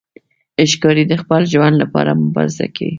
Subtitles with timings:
[0.71, 2.89] ښکاري د خپل ژوند لپاره مبارزه کوي.